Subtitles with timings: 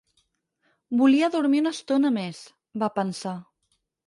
[1.01, 2.41] Volia dormir una estona més,
[2.85, 3.37] va pensar.